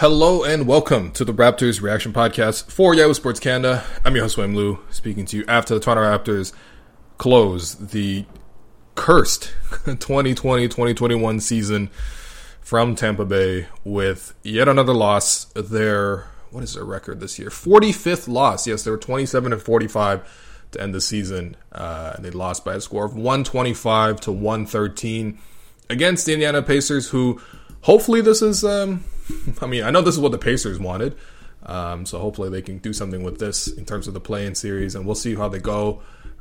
[0.00, 3.82] Hello and welcome to the Raptors Reaction Podcast for Yahoo Sports Canada.
[4.04, 6.52] I'm your host, William Lou, speaking to you after the Toronto Raptors
[7.16, 8.24] close the
[8.94, 11.90] cursed 2020-2021 season
[12.60, 15.46] from Tampa Bay with yet another loss.
[15.56, 17.48] Their what is their record this year?
[17.48, 18.68] 45th loss.
[18.68, 22.80] Yes, they were 27 and 45 to end the season, uh, they lost by a
[22.80, 25.40] score of 125 to 113
[25.90, 27.40] against the Indiana Pacers, who
[27.82, 28.64] hopefully this is.
[28.64, 29.04] Um,
[29.60, 31.16] I mean, I know this is what the Pacers wanted.
[31.64, 34.94] Um, so hopefully they can do something with this in terms of the play-in series,
[34.94, 36.00] and we'll see how they go.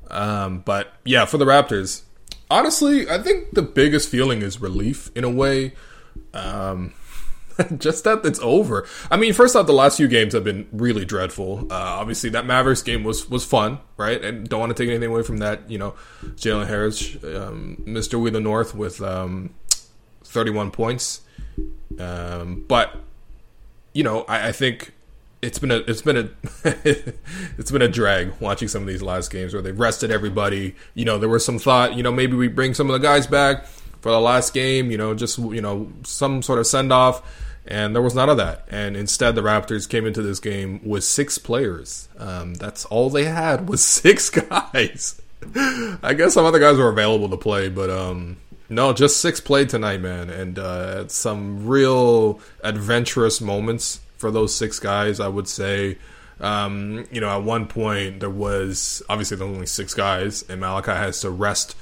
[0.10, 2.04] Um, but yeah, for the Raptors,
[2.50, 5.74] honestly, I think the biggest feeling is relief in a way.
[6.34, 6.94] Um,
[7.78, 8.88] just that it's over.
[9.10, 11.68] I mean, first off, the last few games have been really dreadful.
[11.72, 14.24] Uh, obviously, that Mavericks game was was fun, right?
[14.24, 15.70] And don't want to take anything away from that.
[15.70, 18.22] You know, Jalen Harris, um, Mr.
[18.22, 19.56] We the North, with um,
[20.38, 21.22] 31 points.
[21.98, 22.96] Um, but
[23.94, 24.94] you know, I, I think
[25.42, 26.30] it's been a it's been a
[27.58, 30.76] it's been a drag watching some of these last games where they've rested everybody.
[30.94, 33.26] You know, there was some thought, you know, maybe we bring some of the guys
[33.26, 37.44] back for the last game, you know, just you know, some sort of send off.
[37.66, 38.66] And there was none of that.
[38.70, 42.08] And instead, the Raptors came into this game with six players.
[42.18, 45.20] Um, that's all they had was six guys.
[45.56, 48.38] I guess some other guys were available to play, but um,
[48.70, 54.80] no, just six played tonight, man, and uh, some real adventurous moments for those six
[54.80, 55.20] guys.
[55.20, 55.98] I would say,
[56.40, 60.92] um, you know, at one point there was obviously there only six guys, and Malachi
[60.92, 61.76] has to rest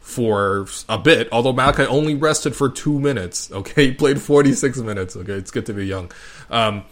[0.00, 1.28] for a bit.
[1.32, 3.50] Although Malachi only rested for two minutes.
[3.62, 5.16] Okay, he played forty six minutes.
[5.16, 6.10] Okay, it's good to be young,
[6.50, 6.84] um,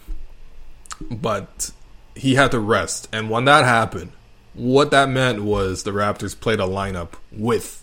[1.09, 1.71] but
[2.15, 4.11] he had to rest, and when that happened,
[4.53, 7.80] what that meant was the Raptors played a lineup with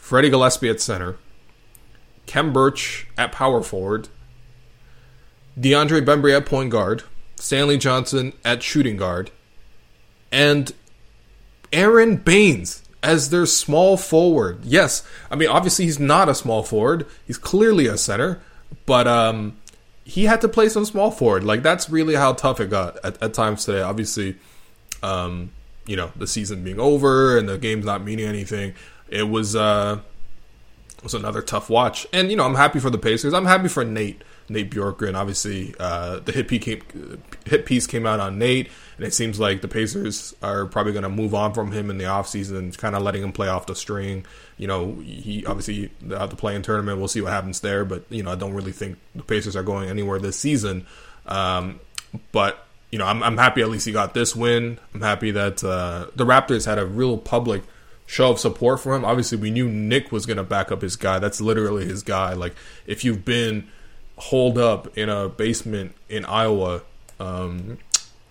[0.00, 1.16] Freddie Gillespie at center,
[2.26, 4.08] Khem Birch at power forward,
[5.56, 7.04] DeAndre Bembry at point guard,
[7.36, 9.30] Stanley Johnson at shooting guard,
[10.32, 10.72] and
[11.72, 14.64] Aron Baynes as their small forward.
[14.64, 17.06] Yes, I mean obviously he's not a small forward.
[17.24, 18.40] He's clearly a center,
[18.86, 19.58] but um,
[20.04, 21.44] he had to play some small forward.
[21.44, 23.82] Like that's really how tough it got at, at times today.
[23.82, 24.36] Obviously,
[25.04, 25.52] um,
[25.86, 28.74] you know the season being over and the game's not meaning anything
[29.10, 30.00] it was uh,
[31.02, 32.06] was another tough watch.
[32.12, 33.34] And you know, I'm happy for the Pacers.
[33.34, 35.14] I'm happy for Nate Nate Bjorkgren.
[35.14, 36.82] Obviously, uh, the hit piece, came,
[37.46, 41.04] hit piece came out on Nate, and it seems like the Pacers are probably going
[41.04, 43.76] to move on from him in the offseason, kind of letting him play off the
[43.76, 44.24] string.
[44.58, 46.98] You know, he obviously have to play in tournament.
[46.98, 49.62] We'll see what happens there, but you know, I don't really think the Pacers are
[49.62, 50.86] going anywhere this season.
[51.26, 51.80] Um,
[52.32, 54.78] but you know, I'm, I'm happy at least he got this win.
[54.94, 57.62] I'm happy that uh, the Raptors had a real public
[58.10, 59.04] show of support for him.
[59.04, 61.20] Obviously, we knew Nick was going to back up his guy.
[61.20, 62.32] That's literally his guy.
[62.32, 63.68] Like, if you've been
[64.16, 66.82] holed up in a basement in Iowa
[67.20, 67.78] um,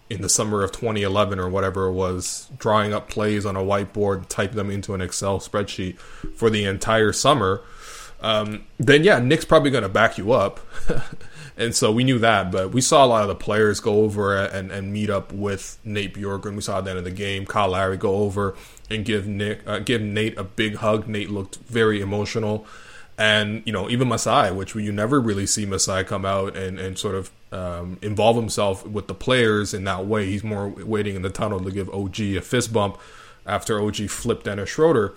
[0.09, 4.27] in the summer of 2011 or whatever it was, drawing up plays on a whiteboard,
[4.27, 7.61] type them into an Excel spreadsheet for the entire summer,
[8.19, 10.59] um, then yeah, Nick's probably going to back you up.
[11.57, 14.35] and so we knew that, but we saw a lot of the players go over
[14.35, 16.55] and, and meet up with Nate Bjorkgren.
[16.55, 18.57] We saw at the end of the game, Kyle Lowry go over
[18.89, 21.07] and give Nick, uh, give Nate a big hug.
[21.07, 22.65] Nate looked very emotional
[23.19, 26.97] and you know even Masai, which you never really see Masai come out and and
[26.97, 30.25] sort of um, involve himself with the players in that way.
[30.25, 32.97] He's more waiting in the tunnel to give OG a fist bump
[33.45, 35.13] after OG flipped Dennis Schroeder,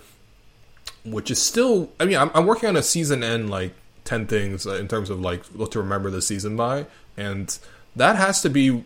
[1.05, 1.93] which is still.
[2.01, 3.73] I mean, I'm, I'm working on a season end like
[4.05, 6.87] ten things in terms of like what to remember the season by,
[7.17, 7.57] and
[7.95, 8.85] that has to be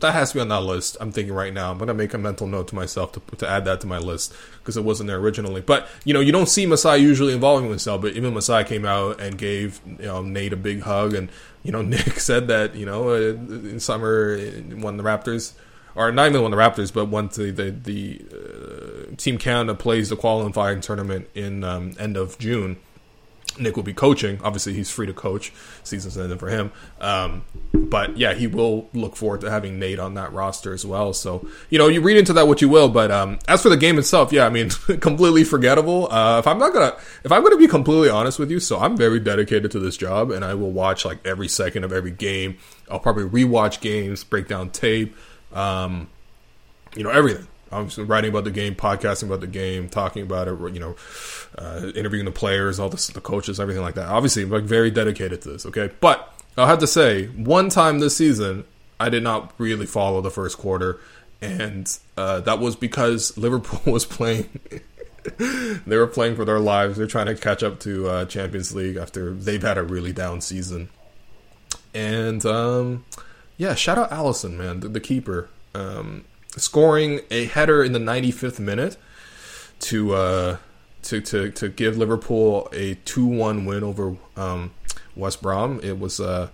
[0.00, 0.96] that has to be on that list.
[1.00, 1.70] I'm thinking right now.
[1.70, 4.34] I'm gonna make a mental note to myself to, to add that to my list
[4.58, 5.60] because it wasn't there originally.
[5.60, 9.20] But you know, you don't see Masai usually involving himself, but even Masai came out
[9.20, 11.30] and gave you know, Nate a big hug, and
[11.62, 15.52] you know, Nick said that you know uh, in summer when the Raptors.
[15.96, 20.08] Or not even when the Raptors, but once the the, the uh, Team Canada plays
[20.08, 22.76] the qualifying tournament in um, end of June,
[23.58, 24.40] Nick will be coaching.
[24.42, 25.52] Obviously, he's free to coach.
[25.82, 26.72] Season's ended for him.
[27.00, 31.12] Um, but yeah, he will look forward to having Nate on that roster as well.
[31.12, 32.88] So you know, you read into that what you will.
[32.88, 34.70] But um, as for the game itself, yeah, I mean,
[35.00, 36.10] completely forgettable.
[36.12, 38.96] Uh, if I'm not gonna, if I'm gonna be completely honest with you, so I'm
[38.96, 42.58] very dedicated to this job, and I will watch like every second of every game.
[42.90, 45.16] I'll probably rewatch games, break down tape,
[45.52, 46.08] um,
[46.94, 47.46] you know, everything.
[47.72, 50.96] I'm writing about the game, podcasting about the game, talking about it, you know,
[51.56, 54.08] uh, interviewing the players, all the, coaches, everything like that.
[54.08, 55.66] Obviously, I'm like very dedicated to this.
[55.66, 58.64] Okay, but I'll have to say, one time this season,
[58.98, 61.00] I did not really follow the first quarter,
[61.40, 64.48] and uh, that was because Liverpool was playing.
[65.38, 66.96] they were playing for their lives.
[66.96, 70.40] They're trying to catch up to uh, Champions League after they've had a really down
[70.40, 70.88] season.
[71.94, 73.04] And um,
[73.56, 75.50] yeah, shout out Alisson, man, the, the keeper.
[75.74, 76.24] Um,
[76.56, 78.96] scoring a header in the 95th minute
[79.80, 80.56] to uh,
[81.02, 84.72] to to to give Liverpool a two one win over um,
[85.16, 85.80] West Brom.
[85.82, 86.50] It was uh,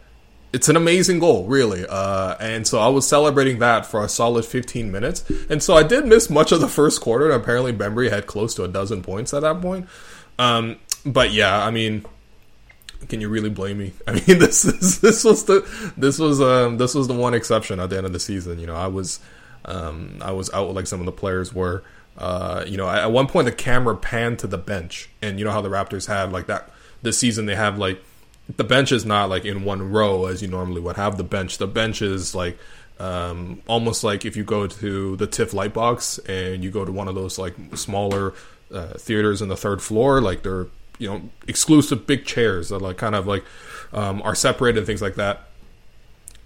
[0.53, 1.85] it's an amazing goal, really.
[1.87, 5.29] Uh, and so I was celebrating that for a solid 15 minutes.
[5.51, 7.31] And so I did miss much of the first quarter.
[7.31, 9.87] And apparently, Bembry had close to a dozen points at that point.
[10.39, 12.07] Um, but yeah, I mean,
[13.09, 13.93] can you really blame me?
[14.07, 15.67] I mean, this is, this was the
[15.97, 18.59] this was um, this was the one exception at the end of the season.
[18.59, 19.21] You know, I was
[19.67, 21.83] um, I was out like some of the players were.
[22.17, 25.51] Uh, you know, at one point the camera panned to the bench, and you know
[25.51, 26.71] how the Raptors had like that
[27.03, 27.45] this season.
[27.45, 28.03] They have like
[28.57, 31.59] the bench is not like in one row as you normally would have the bench.
[31.59, 32.59] The bench is like
[32.99, 37.09] um, almost like if you go to the TIFF Lightbox and you go to one
[37.09, 38.33] of those like smaller
[38.73, 40.69] uh, theaters in the third floor, like they're
[40.99, 43.45] you know exclusive big chairs that like kind of like
[43.93, 45.49] um, are separated and things like that.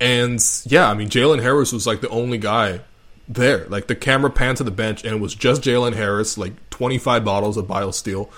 [0.01, 2.81] And yeah, I mean Jalen Harris was like the only guy
[3.31, 3.67] there.
[3.69, 7.25] Like the camera panned to the bench, and it was just Jalen Harris, like 25
[7.25, 8.29] bottles of BioSteel,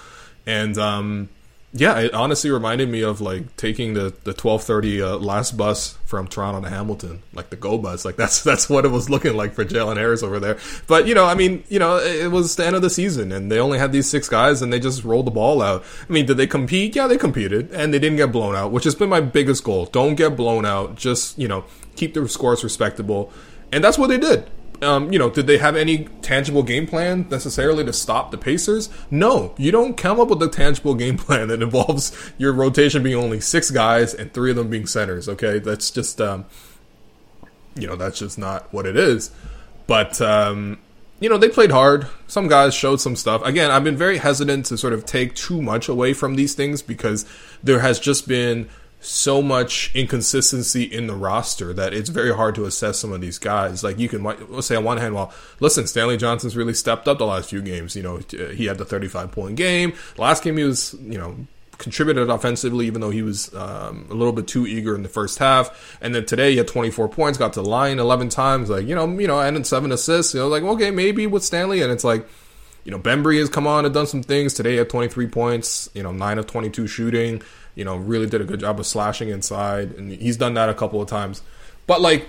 [0.46, 1.28] and um,
[1.74, 6.28] yeah, it honestly reminded me of like taking the the 12:30 uh, last bus from
[6.28, 8.04] Toronto to Hamilton, like the go bus.
[8.04, 10.58] Like that's that's what it was looking like for Jalen Harris over there.
[10.86, 13.50] But you know, I mean, you know, it was the end of the season, and
[13.50, 15.82] they only had these six guys, and they just rolled the ball out.
[16.08, 16.94] I mean, did they compete?
[16.94, 19.86] Yeah, they competed, and they didn't get blown out, which has been my biggest goal.
[19.86, 20.96] Don't get blown out.
[20.96, 21.64] Just you know,
[21.96, 23.32] keep the scores respectable,
[23.72, 24.50] and that's what they did.
[24.82, 28.89] Um, you know, did they have any tangible game plan necessarily to stop the Pacers?
[29.10, 33.17] No, you don't come up with a tangible game plan that involves your rotation being
[33.17, 35.29] only six guys and three of them being centers.
[35.29, 36.46] Okay, that's just, um,
[37.77, 39.31] you know, that's just not what it is.
[39.86, 40.79] But um,
[41.22, 42.08] you know, they played hard.
[42.27, 43.44] Some guys showed some stuff.
[43.44, 46.82] Again, I've been very hesitant to sort of take too much away from these things
[46.82, 47.24] because
[47.62, 48.69] there has just been
[49.02, 53.38] so much inconsistency in the roster that it's very hard to assess some of these
[53.38, 53.82] guys.
[53.82, 57.18] Like you can let's say on one hand, well, listen, Stanley Johnson's really stepped up
[57.18, 57.96] the last few games.
[57.96, 58.16] You know,
[58.52, 59.94] he had the 35 point game.
[60.16, 61.36] last game he was, you know,
[61.78, 65.38] contributed offensively, even though he was um, a little bit too eager in the first
[65.38, 65.98] half.
[66.00, 68.70] And then today he had 24 points, got to the line 11 times.
[68.70, 70.32] Like you know, you know, and seven assists.
[70.32, 72.26] You know, like okay, maybe with Stanley, and it's like
[72.84, 74.79] you know, Bembry has come on and done some things today.
[74.79, 77.43] At 23 points, you know, nine of 22 shooting
[77.74, 80.74] you know, really did a good job of slashing inside, and he's done that a
[80.74, 81.43] couple of times.
[81.86, 82.29] But like,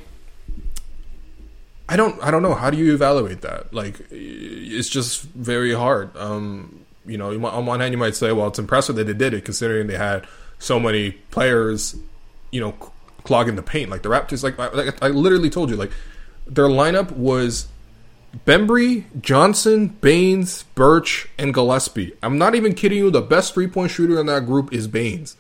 [1.90, 2.54] I don't, I don't know.
[2.54, 3.74] How do you evaluate that?
[3.74, 6.16] Like, it's just very hard.
[6.16, 9.34] Um, you know, on one hand, you might say, well, it's impressive that they did
[9.34, 10.26] it, considering they had
[10.60, 11.96] so many players,
[12.52, 12.72] you know,
[13.24, 13.90] clogging the paint.
[13.90, 15.92] Like the Raptors, like I, like I literally told you, like
[16.48, 17.68] their lineup was
[18.46, 22.14] Bembry, Johnson, Baynes, Birch, and Gillespie.
[22.24, 23.12] I'm not even kidding you.
[23.12, 25.38] The best three point shooter in that group is Baynes.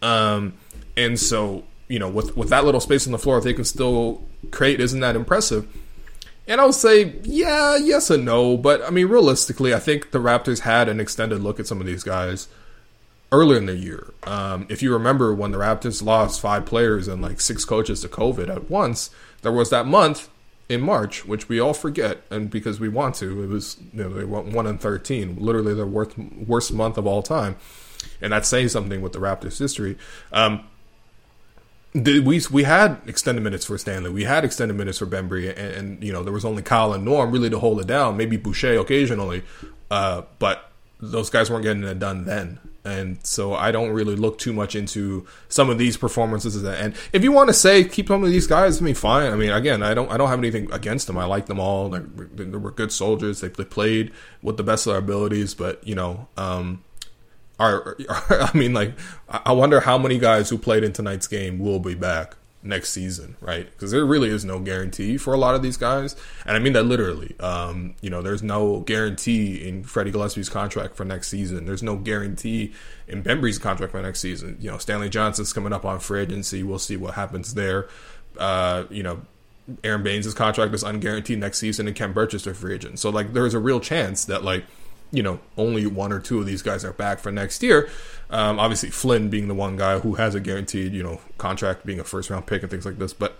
[0.00, 0.54] Um,
[0.96, 4.22] and so you know, with with that little space on the floor, they can still
[4.52, 5.66] create, isn't that impressive?
[6.46, 8.56] And I'll say, yeah, yes and no.
[8.56, 11.86] But I mean, realistically, I think the Raptors had an extended look at some of
[11.86, 12.46] these guys
[13.32, 14.14] earlier in the year.
[14.22, 18.08] Um, if you remember when the Raptors lost five players and like six coaches to
[18.08, 19.10] COVID at once,
[19.42, 20.28] there was that month
[20.70, 24.08] in March, which we all forget, and because we want to, it was you know
[24.08, 27.56] they went one and thirteen, literally the worst worst month of all time,
[28.22, 29.98] and that's saying something with the Raptors' history.
[30.32, 30.64] Um,
[31.92, 34.10] we we had extended minutes for Stanley.
[34.10, 37.04] We had extended minutes for Bembry, and, and, you know there was only Kyle and
[37.04, 38.16] Norm really to hold it down.
[38.16, 39.42] Maybe Boucher occasionally,
[39.90, 42.60] uh, but those guys weren't getting it done then.
[42.84, 46.62] And so I don't really look too much into some of these performances.
[46.62, 49.30] And if you want to say keep some of these guys, I mean, fine.
[49.30, 51.18] I mean, again, I don't I don't have anything against them.
[51.18, 51.90] I like them all.
[51.90, 53.40] They, were good soldiers.
[53.40, 55.54] They, they played with the best of their abilities.
[55.54, 56.82] But you know, um,
[57.58, 58.94] are, are, I mean, like,
[59.28, 63.36] I wonder how many guys who played in tonight's game will be back next season,
[63.40, 63.70] right?
[63.70, 66.14] Because there really is no guarantee for a lot of these guys,
[66.44, 67.34] and I mean that literally.
[67.40, 71.64] Um, you know, there's no guarantee in Freddie Gillespie's contract for next season.
[71.64, 72.72] There's no guarantee
[73.08, 74.56] in Bembry's contract for next season.
[74.60, 76.62] You know, Stanley Johnson's coming up on free agency.
[76.62, 77.88] We'll see what happens there.
[78.38, 79.22] Uh, you know,
[79.84, 82.98] Aron Baynes' contract is unguaranteed next season, and Khem Birch is a free agent.
[82.98, 84.64] So, like, there's a real chance that, like,
[85.12, 87.88] you know, only one or two of these guys are back for next year.
[88.30, 91.98] Um, obviously, Flynn being the one guy who has a guaranteed, you know, contract, being
[91.98, 93.12] a first round pick and things like this.
[93.12, 93.36] But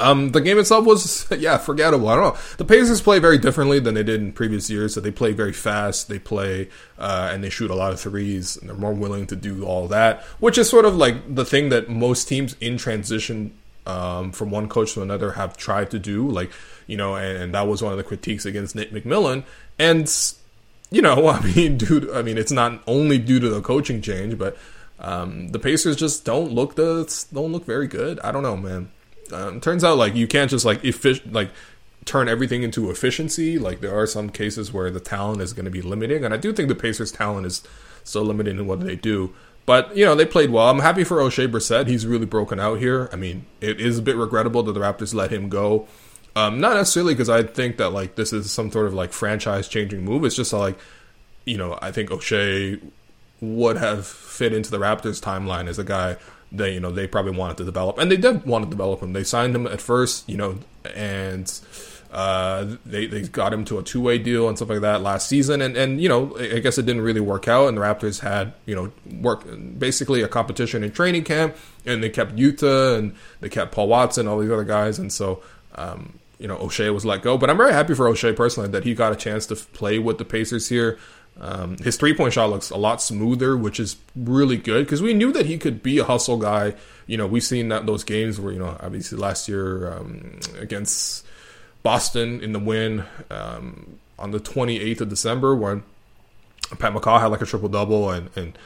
[0.00, 2.08] um, the game itself was, yeah, forgettable.
[2.08, 2.40] I don't know.
[2.56, 4.94] The Pacers play very differently than they did in previous years.
[4.94, 6.08] So they play very fast.
[6.08, 8.56] They play uh, and they shoot a lot of threes.
[8.56, 11.68] And they're more willing to do all that, which is sort of like the thing
[11.68, 16.28] that most teams in transition um, from one coach to another have tried to do.
[16.28, 16.50] Like,
[16.88, 19.44] you know, and, and that was one of the critiques against Nick McMillan.
[19.78, 20.08] And
[20.90, 24.38] you know, I mean, dude, I mean, it's not only due to the coaching change,
[24.38, 24.56] but
[24.98, 28.20] um, the Pacers just don't look the don't look very good.
[28.20, 28.90] I don't know, man.
[29.32, 31.50] Um, turns out like you can't just like effic- like
[32.04, 33.58] turn everything into efficiency.
[33.58, 36.36] Like there are some cases where the talent is going to be limiting, and I
[36.36, 37.62] do think the Pacers' talent is
[38.04, 39.34] so limited in what they do.
[39.66, 40.68] But you know they played well.
[40.68, 41.88] I'm happy for Oshae Brissett.
[41.88, 43.08] He's really broken out here.
[43.12, 45.88] I mean, it is a bit regrettable that the Raptors let him go.
[46.36, 49.68] Um, not necessarily because I think that like this is some sort of like franchise
[49.68, 50.24] changing move.
[50.24, 50.78] It's just like,
[51.44, 52.80] you know, I think Oshae
[53.40, 56.16] would have fit into the Raptors timeline as a guy
[56.52, 59.12] that you know they probably wanted to develop, and they did want to develop him.
[59.12, 60.58] They signed him at first, you know,
[60.94, 61.52] and
[62.12, 65.28] uh, they they got him to a two way deal and stuff like that last
[65.28, 68.20] season, and and you know I guess it didn't really work out, and the Raptors
[68.20, 69.44] had you know work
[69.78, 74.22] basically a competition in training camp, and they kept Yuta and they kept Paul Watson,
[74.22, 75.42] and all these other guys, and so.
[75.76, 77.38] Um, you know Oshae was let go.
[77.38, 80.18] But I'm very happy for Oshae personally that he got a chance to play with
[80.18, 80.98] the Pacers here.
[81.40, 85.14] Um, his three point shot looks a lot smoother, which is really good because we
[85.14, 86.74] knew that he could be a hustle guy.
[87.06, 91.26] You know, we've seen that those games where you know obviously last year um, against
[91.82, 95.82] Boston in the win um, on the 28th of December when
[96.78, 98.56] Pat McCaw had like a triple double and and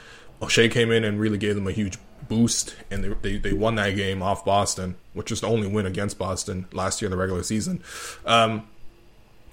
[0.41, 1.97] Oshae came in and really gave them a huge
[2.27, 5.85] boost, and they, they, they won that game off Boston, which was the only win
[5.85, 7.81] against Boston last year in the regular season.
[8.25, 8.67] Um,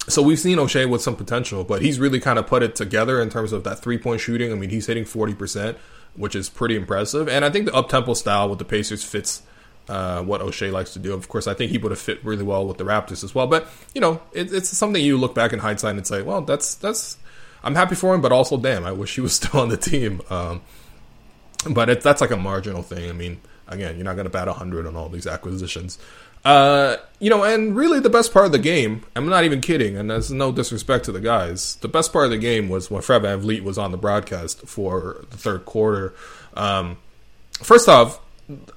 [0.08, 3.20] so we've seen Oshae with some potential, but he's really kind of put it together
[3.20, 4.52] in terms of that three point shooting.
[4.52, 5.78] I mean, he's hitting forty percent,
[6.14, 7.28] which is pretty impressive.
[7.28, 9.42] And I think the up tempo style with the Pacers fits
[9.88, 11.12] uh, what Oshae likes to do.
[11.12, 13.46] Of course, I think he would have fit really well with the Raptors as well.
[13.46, 16.75] But you know, it, it's something you look back in hindsight and say, well, that's
[16.75, 17.18] that's.
[17.64, 20.20] I'm happy for him, but also, damn, I wish he was still on the team.
[20.30, 20.62] Um,
[21.75, 23.08] but it, that's like a marginal thing.
[23.08, 25.99] I mean, again, you're not going to bat 100 on all these acquisitions.
[26.44, 29.96] Uh, you know, and really the best part of the game, I'm not even kidding,
[29.96, 31.75] and there's no disrespect to the guys.
[31.76, 35.25] The best part of the game was when Fred VanVleet was on the broadcast for
[35.30, 36.14] the third quarter.
[36.54, 36.99] Um,
[37.54, 38.20] first off,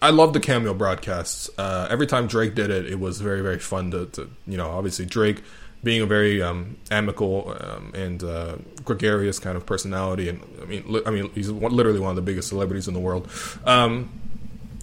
[0.01, 1.48] I love the cameo broadcasts.
[1.60, 4.72] Uh, every time Drake did it, it was very, very fun to, to you know,
[4.72, 5.43] obviously Drake
[5.84, 10.84] being a very um, amicable um, and uh, gregarious kind of personality, and I mean,
[10.88, 13.30] li- I mean, he's one, literally one of the biggest celebrities in the world.
[13.66, 14.10] Um,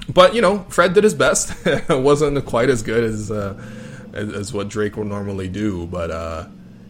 [0.08, 1.54] but you know, Fred did his best.
[1.66, 3.60] it wasn't quite as good as, uh,
[4.12, 6.46] as, as what Drake would normally do, but uh,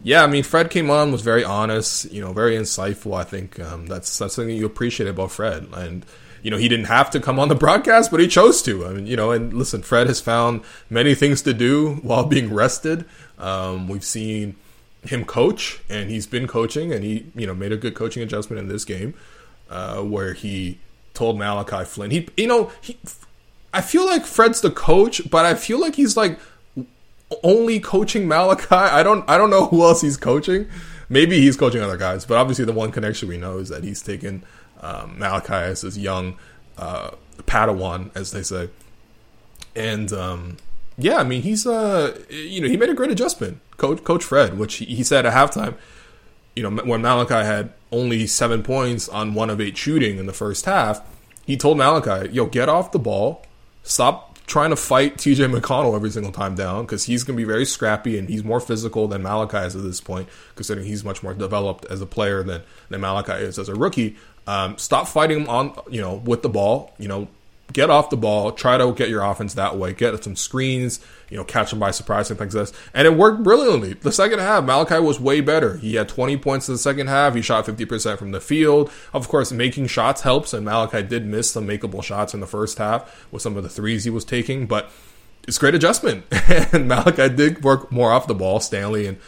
[0.06, 3.16] yeah, I mean, Fred came on was very honest, you know, very insightful.
[3.16, 6.06] I think um, that's that's something you appreciate about Fred, and
[6.46, 8.86] you know, he didn't have to come on the broadcast, but he chose to.
[8.86, 12.54] I mean, you know, and listen, Fred has found many things to do while being
[12.54, 13.04] rested.
[13.36, 14.54] Um, we've seen
[15.02, 18.60] him coach, and he's been coaching, and he, you know, made a good coaching adjustment
[18.60, 19.14] in this game,
[19.68, 20.78] uh, where he
[21.14, 22.96] told Malachi Flynn, he, you know, he,
[23.74, 26.38] I feel like Fred's the coach, but I feel like he's like
[27.42, 28.66] only coaching Malachi.
[28.70, 30.68] I don't I don't know who else he's coaching.
[31.08, 34.00] Maybe he's coaching other guys, but obviously the one connection we know is that he's
[34.00, 34.44] taken
[34.80, 36.36] um, Malachi as his young
[36.78, 37.10] uh,
[37.42, 38.70] Padawan, as they say,
[39.74, 40.56] and um,
[40.98, 44.58] yeah, I mean he's uh you know he made a great adjustment, Coach Coach Fred,
[44.58, 45.74] which he, he said at halftime.
[46.54, 50.32] You know when Malachi had only seven points on one of eight shooting in the
[50.32, 51.02] first half,
[51.44, 53.44] he told Malachi, "Yo, get off the ball,
[53.82, 57.46] stop trying to fight TJ McConnell every single time down because he's going to be
[57.46, 61.22] very scrappy and he's more physical than Malachi is at this point, considering he's much
[61.22, 64.16] more developed as a player than, than Malachi is as a rookie.
[64.46, 66.94] Um, stop fighting him on, you know, with the ball.
[66.98, 67.28] You know,
[67.72, 71.36] get off the ball, try to get your offense that way, get some screens, you
[71.36, 72.78] know, catch them by surprise and things like this.
[72.94, 73.94] And it worked brilliantly.
[73.94, 75.76] The second half, Malachi was way better.
[75.78, 77.34] He had 20 points in the second half.
[77.34, 78.90] He shot 50% from the field.
[79.12, 82.78] Of course, making shots helps, and Malachi did miss some makeable shots in the first
[82.78, 84.90] half with some of the threes he was taking, but
[85.46, 86.24] it's great adjustment.
[86.72, 88.60] and Malachi did work more off the ball.
[88.60, 89.18] Stanley and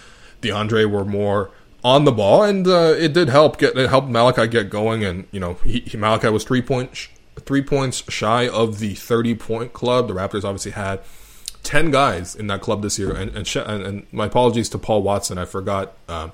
[0.42, 1.50] DeAndre were more
[1.84, 5.04] on the ball, and uh, it did help get it helped Malachi get going.
[5.04, 7.08] And you know, he, he, Malachi was three point
[7.40, 10.08] three points shy of the 30 point club.
[10.08, 11.00] The Raptors obviously had
[11.62, 13.14] 10 guys in that club this year.
[13.14, 15.38] And, and, and my apologies to Paul Watson.
[15.38, 16.30] I forgot uh,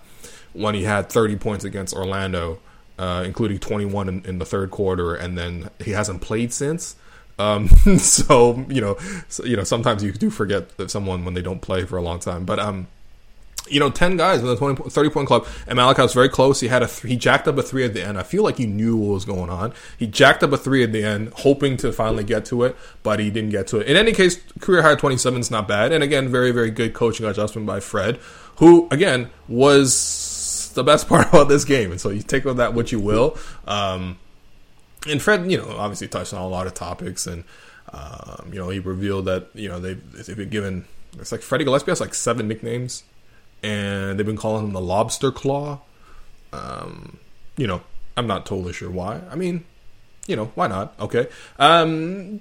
[0.52, 2.61] when he had 30 points against Orlando,
[2.99, 5.14] uh, including 21 in, in, the third quarter.
[5.14, 6.96] And then he hasn't played since.
[7.38, 7.68] Um,
[7.99, 8.96] so, you know,
[9.28, 12.20] so, you know, sometimes you do forget someone when they don't play for a long
[12.20, 12.44] time.
[12.44, 12.87] But, um,
[13.68, 15.47] you know, 10 guys in the 20, 30 point club.
[15.66, 16.61] And Malachi was very close.
[16.61, 18.18] He had a, he jacked up a three at the end.
[18.18, 19.73] I feel like he knew what was going on.
[19.99, 23.21] He jacked up a three at the end, hoping to finally get to it, but
[23.21, 23.87] he didn't get to it.
[23.87, 25.92] In any case, career high 27 is not bad.
[25.92, 28.18] And again, very, very good coaching adjustment by Fred,
[28.56, 31.90] who, again, was the best part about this game.
[31.90, 33.38] And so you take with that what you will.
[33.66, 34.18] Um,
[35.09, 37.44] and Fred, you know, obviously touched on a lot of topics and,
[37.92, 40.87] um, you know, he revealed that, you know, they've, they've been given,
[41.18, 43.04] it's like Freddie Gillespie has like seven nicknames
[43.64, 45.80] and they've been calling him the Lobster Claw.
[46.52, 47.18] Um,
[47.56, 47.80] you know,
[48.16, 49.23] I'm not totally sure why.
[49.30, 49.65] I mean,
[50.26, 50.95] you know, why not?
[51.00, 51.28] Okay.
[51.58, 52.41] Um,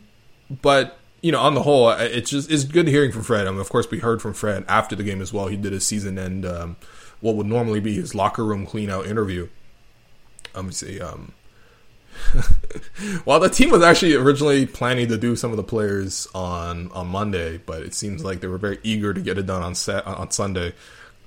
[0.62, 3.48] but you know, on the whole, it's just it's good hearing from Fred.
[3.48, 5.48] I mean, of course, we heard from Fred after the game as well.
[5.48, 6.76] He did a season end, um,
[7.22, 9.48] what would normally be his locker room clean out interview.
[10.54, 11.00] Let me see.
[11.00, 11.32] Um,
[13.26, 17.08] well, the team was actually originally planning to do some of the players on on
[17.08, 20.06] Monday, but it seems like they were very eager to get it done on set
[20.06, 20.74] on Sunday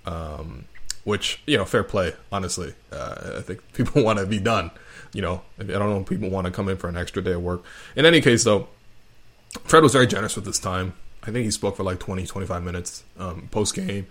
[0.06, 0.64] um,
[1.04, 2.14] which you know, fair play.
[2.32, 4.70] Honestly, uh, I think people want to be done.
[5.12, 7.32] You know, I don't know if people want to come in for an extra day
[7.32, 7.64] of work.
[7.94, 8.68] In any case, though,
[9.64, 10.94] Fred was very generous with his time.
[11.22, 14.06] I think he spoke for like 20, 25 minutes um, post game,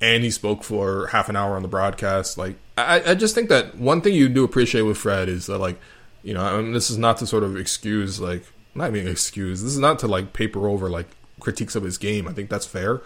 [0.00, 2.36] and he spoke for half an hour on the broadcast.
[2.36, 5.58] Like, I, I just think that one thing you do appreciate with Fred is that,
[5.58, 5.80] like,
[6.22, 9.62] you know, I mean, this is not to sort of excuse, like, not even excuse.
[9.62, 11.08] This is not to like paper over like
[11.40, 12.28] critiques of his game.
[12.28, 13.00] I think that's fair.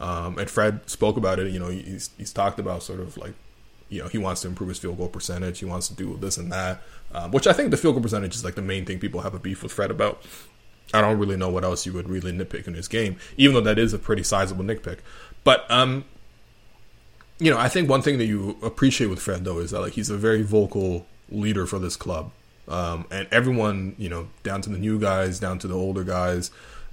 [0.00, 1.52] Um, and Fred spoke about it.
[1.52, 3.34] You know, he's he's talked about sort of like,
[3.90, 5.58] you know, he wants to improve his field goal percentage.
[5.58, 6.82] He wants to do this and that,
[7.12, 9.34] um, which I think the field goal percentage is like the main thing people have
[9.34, 10.24] a beef with Fred about.
[10.92, 13.60] I don't really know what else you would really nitpick in his game, even though
[13.60, 14.98] that is a pretty sizable nitpick.
[15.44, 16.04] But um,
[17.38, 19.92] you know, I think one thing that you appreciate with Fred though is that like
[19.92, 22.32] he's a very vocal leader for this club,
[22.68, 26.50] um, and everyone, you know, down to the new guys, down to the older guys,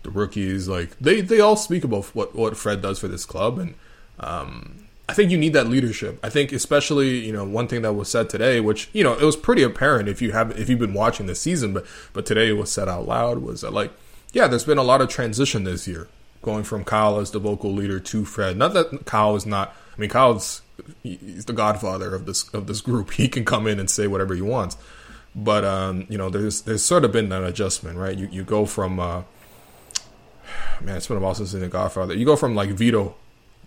[0.08, 3.60] the rookies, like they they all speak about what what Fred does for this club,
[3.60, 3.76] and
[4.20, 6.20] um, I think you need that leadership.
[6.24, 9.24] I think especially you know one thing that was said today, which you know it
[9.24, 12.50] was pretty apparent if you have if you've been watching this season, but but today
[12.50, 13.91] it was said out loud was that like
[14.34, 16.08] yeah, there's been a lot of transition this year,
[16.41, 18.58] going from Kyle as the vocal leader to Fred.
[18.58, 19.76] Not that Kyle is not.
[19.96, 20.62] I mean, Kyle's
[21.04, 23.12] he's the godfather of this of this group.
[23.17, 24.78] He can come in and say whatever he wants.
[25.36, 28.17] But um, you know, there's there's sort of been an adjustment, right?
[28.17, 29.24] You you go from uh,
[30.82, 32.13] man, it's been a while since in The Godfather.
[32.13, 33.15] You go from like Vito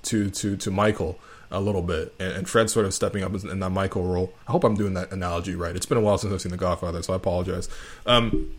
[0.02, 1.18] to to to Michael
[1.50, 4.32] a little bit, and, and Fred sort of stepping up in that Michael role.
[4.46, 5.74] I hope I'm doing that analogy right.
[5.74, 7.68] It's been a while since I've seen The Godfather, so I apologize.
[8.06, 8.54] Um,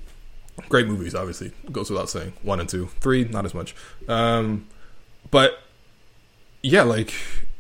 [0.69, 2.33] great movies, obviously, goes without saying.
[2.41, 3.75] One and two, three, not as much.
[4.07, 4.67] Um,
[5.29, 5.59] but
[6.61, 7.13] yeah, like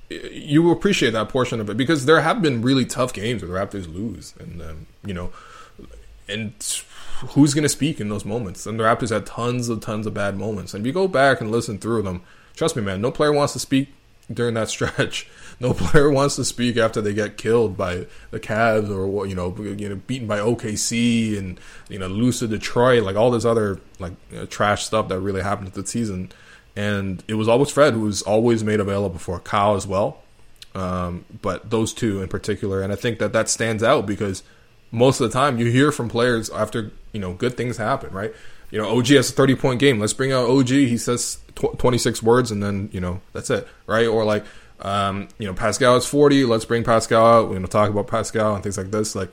[0.09, 3.57] you appreciate that portion of it because there have been really tough games where the
[3.57, 5.31] Raptors lose, and um, you know,
[6.27, 6.53] and
[7.29, 8.65] who's going to speak in those moments?
[8.65, 10.73] And the Raptors had tons of tons of bad moments.
[10.73, 12.21] And if you go back and listen through them,
[12.55, 13.89] trust me, man, no player wants to speak
[14.31, 15.29] during that stretch.
[15.59, 19.55] No player wants to speak after they get killed by the Cavs or you know,
[19.57, 23.79] you know, beaten by OKC and you know, lose to Detroit, like all this other
[23.99, 26.31] like you know, trash stuff that really happened at the season.
[26.75, 30.23] And it was always Fred who was always made available for Kyle as well.
[30.73, 34.41] Um, but those two in particular, and I think that that stands out because
[34.91, 38.33] most of the time you hear from players after you know good things happen, right?
[38.71, 39.99] you know, OG has a 30 point game.
[39.99, 40.69] Let's bring out OG.
[40.69, 44.07] He says tw- 26 words and then, you know, that's it, right?
[44.07, 44.45] Or like,
[44.79, 46.45] um, you know, Pascal is 40.
[46.45, 47.43] Let's bring Pascal out.
[47.43, 49.13] We're going to talk about Pascal and things like this.
[49.13, 49.31] Like,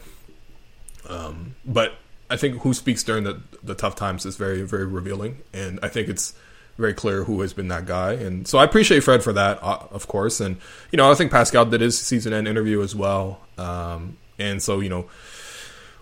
[1.09, 1.95] um, but
[2.29, 5.39] I think who speaks during the, the tough times is very, very revealing.
[5.55, 6.35] And I think it's
[6.77, 8.15] very clear who has been that guy.
[8.15, 10.41] And so I appreciate Fred for that, uh, of course.
[10.41, 10.59] And,
[10.91, 13.41] you know, I think Pascal did his season end interview as well.
[13.57, 15.07] Um, and so, you know,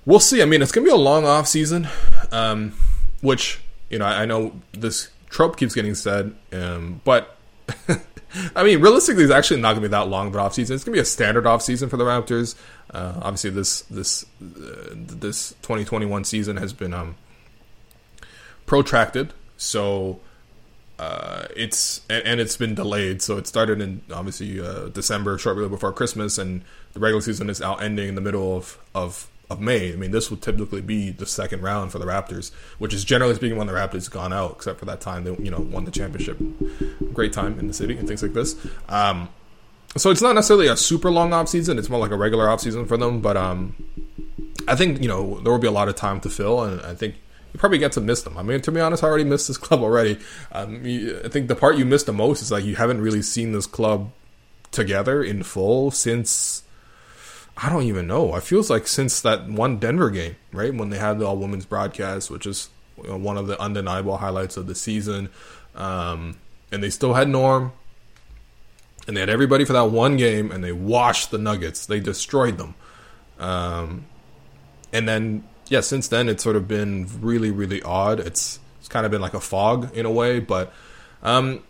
[0.06, 0.40] we'll see.
[0.40, 1.88] I mean, it's going to be a long off season,
[2.32, 2.72] um,
[3.20, 7.36] which, you know, I, I, know this trope keeps getting said, um, but
[8.54, 10.74] I mean, realistically, it's actually not going to be that long of an off season.
[10.74, 12.54] It's going to be a standard off season for the Raptors.
[12.90, 17.16] Uh, obviously, this this uh, this 2021 season has been um,
[18.64, 20.20] protracted, so
[20.98, 23.22] uh, it's and, and, it's been delayed.
[23.22, 27.60] So it started in obviously uh, December, shortly before Christmas, and the regular season is
[27.60, 29.92] out ending in the middle of of of May.
[29.92, 33.34] I mean, this would typically be the second round for the Raptors, which is generally
[33.34, 35.90] speaking when the Raptors gone out, except for that time they you know won the
[35.90, 36.38] championship.
[37.12, 38.56] Great time in the city and things like this.
[38.88, 39.28] Um,
[39.96, 41.78] so it's not necessarily a super long off season.
[41.78, 43.20] It's more like a regular off season for them.
[43.20, 43.76] But um,
[44.68, 46.94] I think you know there will be a lot of time to fill, and I
[46.94, 47.14] think
[47.52, 48.36] you probably get to miss them.
[48.36, 50.18] I mean, to be honest, I already missed this club already.
[50.52, 53.22] Um, you, I think the part you missed the most is like you haven't really
[53.22, 54.10] seen this club
[54.72, 56.62] together in full since
[57.56, 58.36] I don't even know.
[58.36, 61.64] It feels like since that one Denver game, right when they had the all women's
[61.64, 62.68] broadcast, which is
[63.02, 65.30] you know, one of the undeniable highlights of the season.
[65.74, 66.36] Um,
[66.70, 67.72] and they still had Norm,
[69.06, 71.86] and they had everybody for that one game, and they washed the Nuggets.
[71.86, 72.74] They destroyed them.
[73.38, 74.06] Um,
[74.92, 78.20] and then yeah, since then it's sort of been really, really odd.
[78.20, 80.72] It's it's kind of been like a fog in a way, but
[81.22, 81.62] um,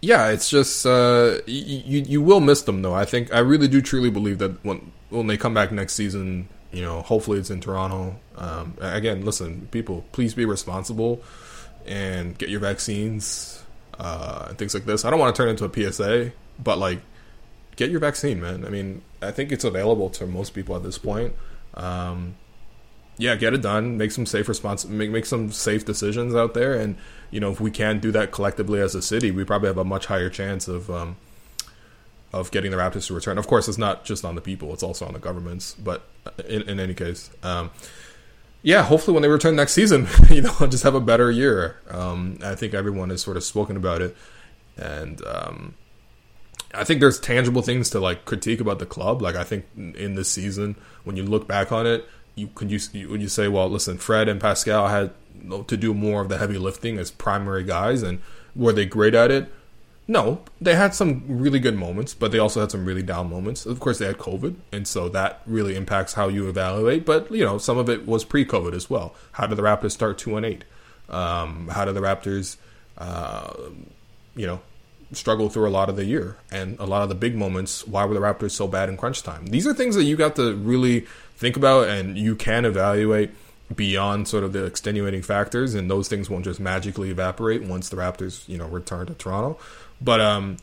[0.00, 2.94] yeah, it's just uh, you you will miss them though.
[2.94, 6.48] I think I really do truly believe that when when they come back next season,
[6.72, 8.16] you know, hopefully it's in Toronto.
[8.36, 11.22] Um, again, listen, people, please be responsible
[11.86, 13.62] and get your vaccines
[13.98, 15.04] uh, and things like this.
[15.04, 16.32] I don't want to turn into a PSA,
[16.62, 17.00] but like,
[17.76, 18.64] get your vaccine, man.
[18.64, 21.34] I mean, I think it's available to most people at this point.
[21.74, 22.36] Um,
[23.18, 23.96] yeah, get it done.
[23.96, 24.84] Make some safe response.
[24.84, 26.96] Make make some safe decisions out there, and
[27.30, 29.84] you know if we can do that collectively as a city, we probably have a
[29.84, 31.16] much higher chance of um,
[32.32, 33.38] of getting the Raptors to return.
[33.38, 35.74] Of course, it's not just on the people; it's also on the governments.
[35.82, 36.06] But
[36.46, 37.70] in, in any case, um,
[38.62, 41.76] yeah, hopefully when they return next season, you know, just have a better year.
[41.88, 44.14] Um, I think everyone has sort of spoken about it,
[44.76, 45.74] and um,
[46.74, 49.22] I think there's tangible things to like critique about the club.
[49.22, 53.08] Like I think in this season, when you look back on it you could you
[53.08, 55.12] would you say, well, listen, Fred and Pascal had
[55.66, 58.20] to do more of the heavy lifting as primary guys, and
[58.54, 59.52] were they great at it?
[60.08, 63.66] No, they had some really good moments, but they also had some really down moments.
[63.66, 67.04] Of course, they had COVID, and so that really impacts how you evaluate.
[67.04, 69.14] But you know, some of it was pre-COVID as well.
[69.32, 70.64] How did the Raptors start two and eight?
[71.08, 72.56] Um, how did the Raptors,
[72.98, 73.52] uh,
[74.36, 74.60] you know,
[75.12, 77.86] struggle through a lot of the year and a lot of the big moments?
[77.86, 79.46] Why were the Raptors so bad in crunch time?
[79.46, 83.30] These are things that you got to really think about and you can evaluate
[83.74, 87.96] beyond sort of the extenuating factors and those things won't just magically evaporate once the
[87.96, 89.58] Raptors, you know, return to Toronto.
[90.00, 90.58] But um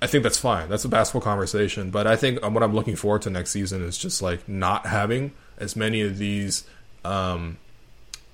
[0.00, 0.68] I think that's fine.
[0.68, 1.90] That's a basketball conversation.
[1.90, 4.86] But I think um, what I'm looking forward to next season is just like not
[4.86, 6.64] having as many of these
[7.04, 7.56] um,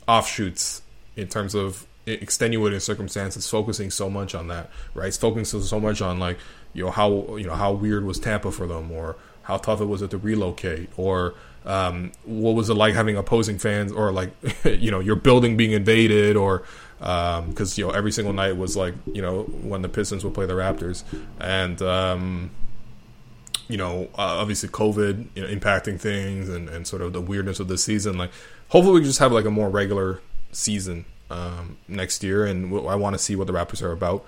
[0.09, 0.83] offshoots
[1.15, 5.15] in terms of extenuating circumstances, focusing so much on that, right?
[5.15, 6.39] Focusing so much on like
[6.73, 9.85] you know how you know how weird was Tampa for them, or how tough it
[9.85, 14.31] was to relocate, or um, what was it like having opposing fans or like
[14.65, 16.65] you know your building being invaded or
[16.99, 20.35] because um, you know every single night was like you know when the Pistons would
[20.35, 21.03] play the Raptors.
[21.41, 22.51] And um,
[23.69, 27.61] you know uh, obviously COVID you know, impacting things and, and sort of the weirdness
[27.61, 28.19] of the season.
[28.19, 28.31] Like
[28.69, 30.21] hopefully we just have like a more regular
[30.53, 34.25] season um, next year and I want to see what the Raptors are about.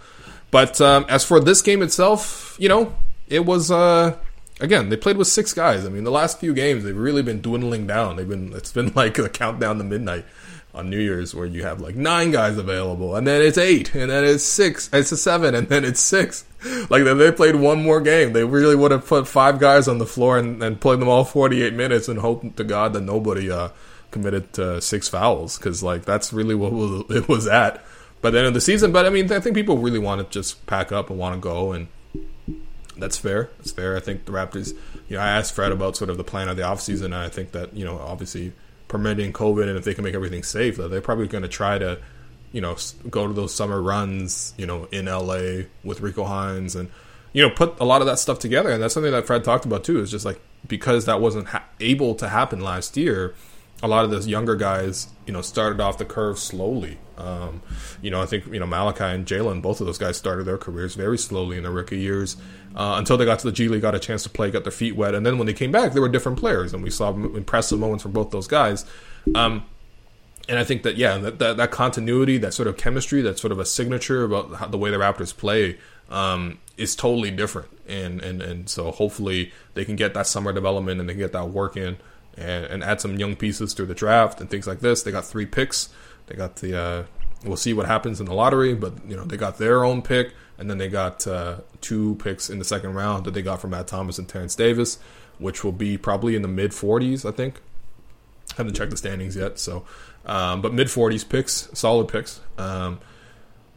[0.51, 2.95] But um, as for this game itself you know
[3.29, 4.17] it was uh
[4.61, 5.85] again, they played with six guys.
[5.85, 8.17] I mean, the last few games they've really been dwindling down.
[8.17, 10.25] They've been it's been like a countdown to midnight
[10.73, 14.11] on New Year's where you have like nine guys available, and then it's eight, and
[14.11, 16.45] then it's six, it's a seven, and then it's six.
[16.89, 19.99] Like if they played one more game, they really would have put five guys on
[19.99, 23.03] the floor and, and played them all forty eight minutes and hope to God that
[23.03, 23.69] nobody uh,
[24.11, 26.73] committed uh, six fouls because like that's really what
[27.11, 27.85] it was at.
[28.23, 30.33] By the end of the season, but I mean, I think people really want to
[30.33, 31.89] just pack up and want to go and
[32.97, 33.51] that's fair.
[33.59, 33.97] That's fair.
[33.97, 34.73] I think the Raptors,
[35.09, 37.29] you know, I asked Fred about sort of the plan of the offseason, and I
[37.29, 38.53] think that, you know, obviously
[38.89, 41.79] permitting COVID and if they can make everything safe, that they're probably going to try
[41.79, 41.99] to,
[42.53, 42.77] you know,
[43.11, 46.91] go to those summer runs, you know, in LA with Rico Hines and,
[47.33, 48.71] you know, put a lot of that stuff together.
[48.71, 51.65] And that's something that Fred talked about too, is just like because that wasn't ha-
[51.81, 53.35] able to happen last year,
[53.83, 56.99] a lot of those younger guys, you know, started off the curve slowly.
[57.19, 57.63] Um,
[58.03, 60.59] you know, I think you know Malachi and Jalen, both of those guys started their
[60.59, 62.37] careers very slowly in their rookie years
[62.75, 64.73] uh, until they got to the G League, got a chance to play, got their
[64.73, 67.13] feet wet, and then when they came back, they were different players, and we saw
[67.13, 68.85] impressive moments from both those guys.
[69.35, 69.65] Um,
[70.49, 73.53] and I think that yeah, that, that, that continuity, that sort of chemistry, that sort
[73.53, 75.79] of a signature about how, the way the Raptors play
[76.11, 77.69] um, is totally different.
[77.87, 81.33] And, and and so hopefully they can get that summer development and they can get
[81.33, 81.97] that work in
[82.37, 85.03] and, and add some young pieces through the draft and things like this.
[85.03, 85.89] They got three picks.
[86.27, 87.05] They got the uh,
[87.45, 90.33] we'll see what happens in the lottery, but you know they got their own pick,
[90.59, 93.71] and then they got uh, two picks in the second round that they got from
[93.71, 94.99] Matt Thomas and Terence Davis,
[95.39, 97.61] which will be probably in the mid 40s, I think.
[98.57, 99.85] haven't checked the standings yet, so
[100.27, 102.41] um, but mid 40s picks, solid picks.
[102.59, 103.01] Um,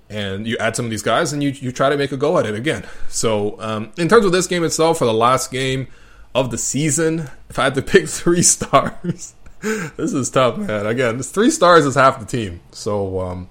[0.09, 2.37] and you add some of these guys and you, you try to make a go
[2.37, 2.85] at it again.
[3.09, 5.87] So, um, in terms of this game itself, for the last game
[6.33, 10.85] of the season, if I had to pick three stars, this is tough, man.
[10.85, 12.61] Again, this three stars is half the team.
[12.71, 13.49] So, um,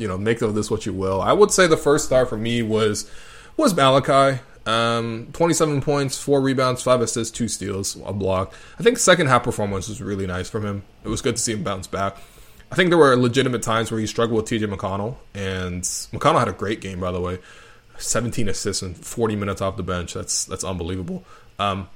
[0.00, 1.20] you know, make of this what you will.
[1.20, 3.10] I would say the first star for me was
[3.56, 4.40] was Malachi.
[4.64, 8.54] Um, 27 points, four rebounds, five assists, two steals, a block.
[8.78, 10.84] I think second half performance was really nice from him.
[11.02, 12.16] It was good to see him bounce back.
[12.70, 16.48] I think there were legitimate times where he struggled with TJ McConnell, and McConnell had
[16.48, 17.38] a great game, by the way.
[17.98, 20.14] 17 assists and 40 minutes off the bench.
[20.14, 21.24] That's that's unbelievable.
[21.58, 21.88] Um,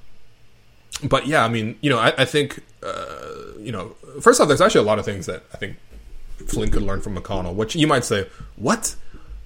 [1.03, 4.61] but yeah, I mean, you know, I, I think, uh, you know, first off, there's
[4.61, 5.77] actually a lot of things that I think
[6.47, 7.55] Flynn could learn from McConnell.
[7.55, 8.97] Which you might say, what?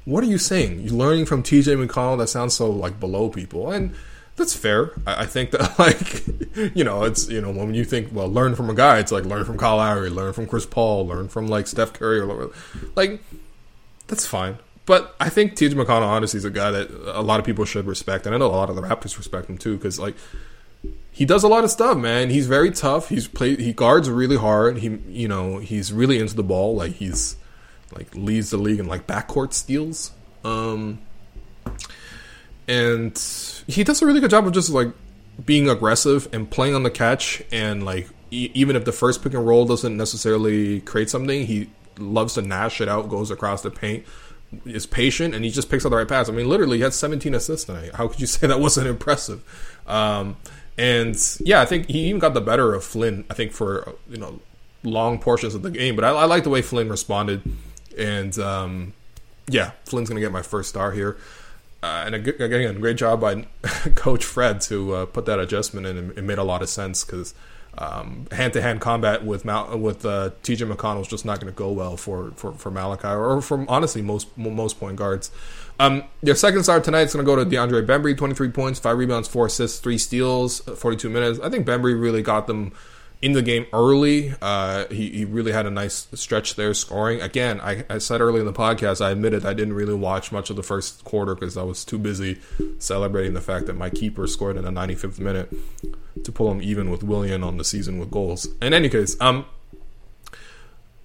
[0.04, 0.80] What are you saying?
[0.80, 2.18] You're learning from TJ McConnell?
[2.18, 3.94] That sounds so like below people, and
[4.36, 4.92] that's fair.
[5.06, 8.54] I, I, think that like you know it's you know when you think well learn
[8.54, 11.46] from a guy, it's like learn from Kyle Lowry, learn from Chris Paul, learn from
[11.46, 12.50] like Steph Curry, or
[12.96, 13.22] like
[14.08, 14.58] that's fine.
[14.86, 17.86] But I think TJ McConnell honestly is a guy that a lot of people should
[17.86, 20.16] respect, and I know a lot of the Raptors respect him too because like
[21.10, 22.30] he does a lot of stuff, man.
[22.30, 23.08] He's very tough.
[23.08, 23.60] He's played.
[23.60, 24.78] He guards really hard.
[24.78, 26.74] He, you know, he's really into the ball.
[26.74, 27.36] Like he's
[27.92, 30.12] like leads the league in like backcourt steals.
[30.44, 31.00] Um,
[32.66, 33.18] and
[33.66, 34.92] he does a really good job of just like
[35.44, 37.42] being aggressive and playing on the catch.
[37.50, 41.68] And like e- even if the first pick and roll doesn't necessarily create something, he
[41.98, 44.06] loves to nash it out, goes across the paint,
[44.64, 46.28] is patient, and he just picks up the right pass.
[46.28, 47.94] I mean, literally, he had 17 assists tonight.
[47.94, 49.42] How could you say that wasn't impressive?
[49.86, 50.36] Um,
[50.80, 53.26] and yeah, I think he even got the better of Flynn.
[53.28, 54.40] I think for you know
[54.82, 57.42] long portions of the game, but I, I like the way Flynn responded.
[57.98, 58.94] And um,
[59.46, 61.18] yeah, Flynn's gonna get my first star here.
[61.82, 63.46] Uh, and again, great job by
[63.94, 66.12] Coach Fred to uh, put that adjustment in.
[66.16, 67.34] It made a lot of sense because
[67.78, 71.56] hand to hand combat with Mal- with uh, TJ McConnell is just not going to
[71.56, 75.30] go well for, for, for Malachi or from honestly most most point guards.
[75.80, 78.98] Um, their second star tonight is going to go to DeAndre Bembry, 23 points, 5
[78.98, 81.40] rebounds, 4 assists, 3 steals, 42 minutes.
[81.40, 82.72] I think Bembry really got them
[83.22, 84.34] in the game early.
[84.42, 87.22] Uh, he, he really had a nice stretch there scoring.
[87.22, 90.50] Again, I, I said early in the podcast, I admitted I didn't really watch much
[90.50, 92.40] of the first quarter because I was too busy
[92.78, 95.50] celebrating the fact that my keeper scored in the 95th minute
[96.22, 98.46] to pull him even with William on the season with goals.
[98.60, 99.46] In any case, um,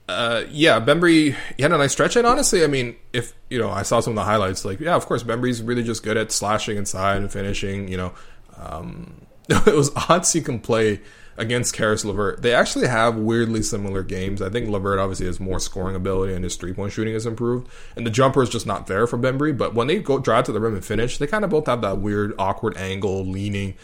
[0.07, 2.15] uh, yeah, Bembry, had a nice stretch.
[2.15, 4.95] And honestly, I mean, if, you know, I saw some of the highlights, like, yeah,
[4.95, 8.13] of course, Bembry's really just good at slashing inside and finishing, you know.
[8.57, 11.01] Um, it was odd to can play
[11.37, 12.41] against Caris LeVert.
[12.41, 14.41] They actually have weirdly similar games.
[14.41, 17.67] I think LeVert obviously has more scoring ability and his three point shooting has improved.
[17.95, 19.55] And the jumper is just not there for Bembry.
[19.57, 21.81] But when they go drive to the rim and finish, they kind of both have
[21.81, 23.75] that weird, awkward angle, leaning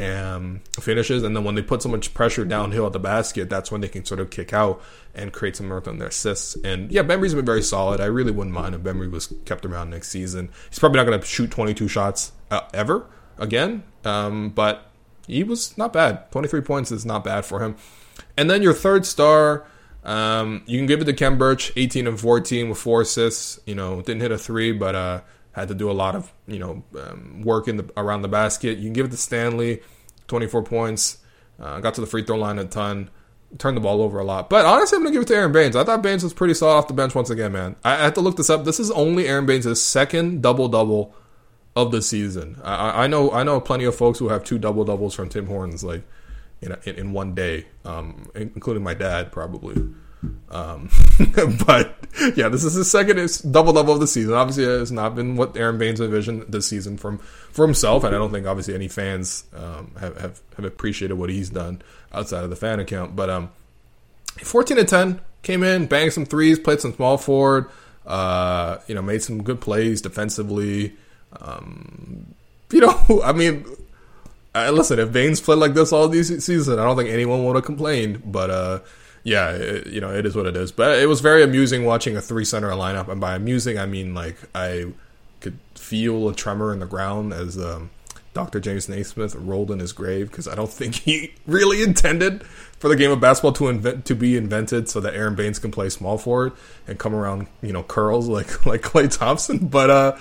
[0.00, 1.22] um, finishes.
[1.22, 3.88] And then when they put so much pressure downhill at the basket, that's when they
[3.88, 4.82] can sort of kick out
[5.14, 6.56] and create some earth on their assists.
[6.64, 8.00] And yeah, Bembry's been very solid.
[8.00, 10.50] I really wouldn't mind if Bembry was kept around next season.
[10.68, 13.06] He's probably not going to shoot 22 shots uh, ever
[13.38, 13.84] again.
[14.04, 14.90] Um, but
[15.26, 16.30] he was not bad.
[16.32, 17.76] 23 points is not bad for him.
[18.36, 19.66] And then your third star,
[20.04, 23.60] um, you can give it to Khem Birch, 18 and 14 with four assists.
[23.66, 25.20] You know, didn't hit a three, but uh,
[25.58, 28.78] had to do a lot of you know um, work in the around the basket.
[28.78, 29.82] You can give it to Stanley,
[30.28, 31.18] 24 points.
[31.60, 33.10] Uh, got to the free throw line a ton.
[33.56, 34.50] Turned the ball over a lot.
[34.50, 35.74] But honestly, I'm to give it to Aron Baynes.
[35.74, 37.76] I thought Baynes was pretty solid off the bench once again, man.
[37.82, 38.64] I, I to look this up.
[38.64, 41.14] This is only Aron Baynes' second double double
[41.74, 42.60] of the season.
[42.62, 45.46] I, I, know I know plenty of folks who have two double doubles from Tim
[45.46, 46.02] Hortons like
[46.60, 49.94] in, in, in one day, um, including my dad probably.
[50.50, 50.90] Um,
[51.66, 51.94] but
[52.34, 53.16] yeah, this is his second
[53.52, 54.34] double double of the season.
[54.34, 58.14] Obviously, it has not been what Aron Baynes envisioned this season from for himself, and
[58.14, 62.44] I don't think obviously any fans um, have, have, have appreciated what he's done outside
[62.44, 63.14] of the fan account.
[63.14, 63.50] But um,
[64.42, 67.70] fourteen and ten came in, banged some threes, played some small forward.
[68.06, 70.94] Uh, you know, made some good plays defensively.
[71.40, 72.34] Um,
[72.72, 73.64] you know, I mean,
[74.54, 77.64] listen, if Baynes played like this all these season, I don't think anyone would have
[77.64, 78.32] complained.
[78.32, 78.80] But uh,
[79.24, 80.72] yeah, it, you know, it is what it is.
[80.72, 84.14] But it was very amusing watching a three center lineup, and by amusing, I mean
[84.14, 84.86] like I
[85.40, 87.90] could feel a tremor in the ground as um,
[88.34, 88.60] Dr.
[88.60, 92.94] James Naismith rolled in his grave because I don't think he really intended for the
[92.94, 96.16] game of basketball to invent to be invented so that Aron Baynes can play small
[96.16, 96.52] forward
[96.86, 99.66] and come around, you know, curls like like Klay Thompson.
[99.66, 100.16] But uh,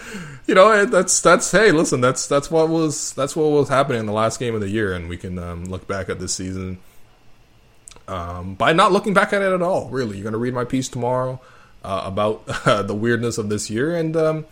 [0.47, 4.05] you know, that's that's hey, listen, that's that's what was that's what was happening in
[4.05, 6.79] the last game of the year, and we can um, look back at this season
[8.07, 9.89] um, by not looking back at it at all.
[9.89, 11.39] Really, you're going to read my piece tomorrow
[11.83, 14.45] uh, about the weirdness of this year, and um,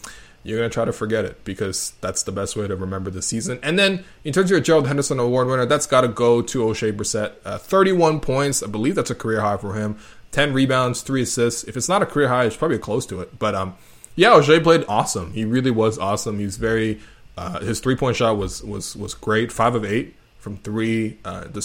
[0.43, 3.21] you're going to try to forget it because that's the best way to remember the
[3.21, 3.59] season.
[3.63, 6.59] And then in terms of your Gerald Henderson Award winner, that's got to go to
[6.59, 7.33] Oshae Brissett.
[7.43, 9.97] Uh, 31 points, I believe that's a career high for him.
[10.31, 11.63] 10 rebounds, three assists.
[11.63, 13.39] If it's not a career high, it's probably close to it.
[13.39, 13.75] But um,
[14.15, 15.31] yeah, Oshae played awesome.
[15.33, 16.39] He really was awesome.
[16.39, 16.99] He's very
[17.37, 19.51] uh, his three point shot was was was great.
[19.51, 21.17] Five of eight from three.
[21.25, 21.61] Uh, the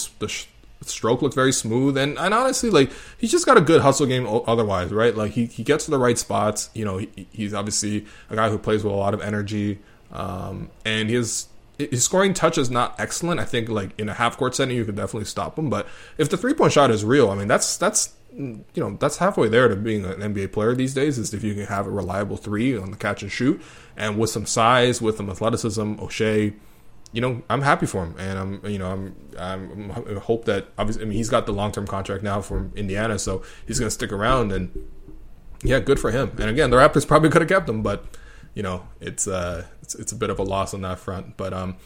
[0.82, 4.26] stroke looked very smooth and, and honestly like he's just got a good hustle game
[4.46, 5.14] otherwise right?
[5.14, 8.48] Like he, he gets to the right spots you know he, he's obviously a guy
[8.48, 9.78] who plays with a lot of energy
[10.12, 11.46] um, and his
[11.78, 13.40] his scoring touch is not excellent.
[13.40, 15.86] I think like in a half court setting you could definitely stop him but
[16.18, 19.48] if the three point shot is real i mean that's that's you know that's halfway
[19.48, 22.36] there to being an nba player these days is if you can have a reliable
[22.36, 23.60] three on the catch and shoot
[23.96, 26.54] and with some size with some athleticism Oshae
[27.12, 30.68] you know, I'm happy for him, and I'm, you know, I'm, I'm I hope that
[30.78, 33.88] obviously, I mean, he's got the long term contract now from Indiana, so he's going
[33.88, 34.70] to stick around, and
[35.62, 36.30] yeah, good for him.
[36.38, 38.04] And again, the Raptors probably could have kept him, but
[38.54, 41.36] you know, it's uh, it's, it's a bit of a loss on that front.
[41.36, 41.76] But um,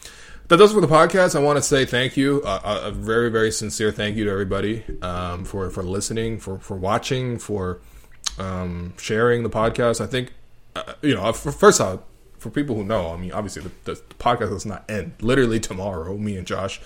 [0.47, 1.35] that does for the podcast.
[1.35, 4.83] I want to say thank you, uh, a very very sincere thank you to everybody
[5.01, 7.81] um, for for listening, for for watching, for
[8.37, 10.01] um, sharing the podcast.
[10.01, 10.33] I think,
[10.75, 12.01] uh, you know, first off
[12.45, 15.13] for people who know, I mean, obviously the, the, podcast does not end.
[15.19, 16.79] Literally tomorrow, me and Josh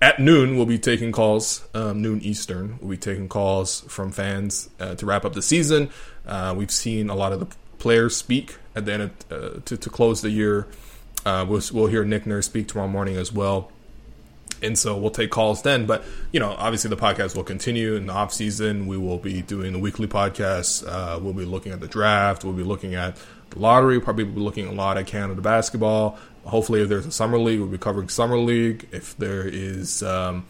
[0.00, 1.68] at noon we'll be taking calls.
[1.74, 5.90] Um, noon Eastern, we'll be taking calls from fans uh, to wrap up the season.
[6.26, 9.76] Uh, we've seen a lot of the players speak at the end of, uh, to
[9.76, 10.66] to close the year.
[11.26, 13.70] Uh, we'll, we'll hear Nick Nurse speak tomorrow morning as well
[14.62, 15.86] and so we'll take calls then.
[15.86, 18.86] But you know, obviously the podcast will continue in the off season.
[18.86, 20.86] We will be doing the weekly podcast.
[20.86, 22.44] Uh, we'll be looking at the draft.
[22.44, 23.22] We'll be looking at the
[23.56, 24.00] lottery.
[24.00, 26.18] Probably be looking a lot at Canada basketball.
[26.44, 28.88] Hopefully, if there's a summer league, we'll be covering summer league.
[28.92, 30.46] If there is um,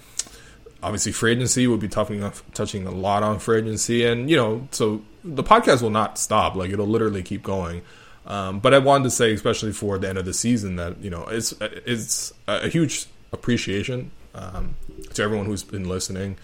[0.82, 4.68] obviously free agency, we'll be touching touching a lot on free agency, and you know,
[4.70, 6.54] so the podcast will not stop.
[6.54, 7.82] Like it'll literally keep going.
[8.24, 11.10] Um, but I wanted to say, especially for the end of the season, that you
[11.10, 14.76] know it's it's a huge appreciation um,
[15.14, 16.36] to everyone who's been listening.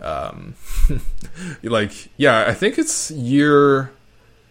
[0.00, 0.54] Um,
[1.62, 3.92] like, yeah, I think it's year.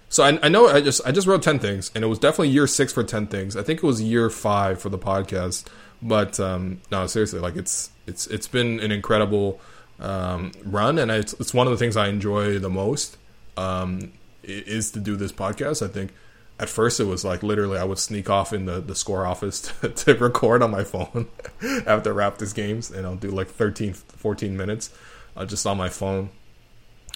[0.10, 2.50] So I, I, know I just I just wrote ten things, and it was definitely
[2.50, 3.58] year six for ten things.
[3.58, 5.66] I think it was year five for the podcast,
[6.02, 9.60] but um, no, seriously, like it's it's it's been an incredible
[10.00, 13.18] um, run, and it's it's one of the things I enjoy the most
[13.58, 14.14] um,
[14.44, 15.84] is to do this podcast.
[15.84, 16.14] I think
[16.60, 19.62] at first it was like literally I would sneak off in the, the score office
[19.82, 21.28] to, to record on my phone
[21.86, 24.94] after Raptors games and I'll do like 13, 14 minutes
[25.36, 26.30] uh, just on my phone.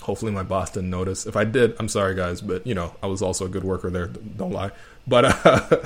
[0.02, 1.26] Hopefully my boss didn't notice.
[1.26, 3.90] If I did, I'm sorry guys, but you know, I was also a good worker
[3.90, 4.08] there.
[4.08, 4.72] Don't lie.
[5.08, 5.78] But, uh,